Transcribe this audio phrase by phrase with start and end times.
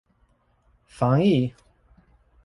[0.87, 1.53] 防疫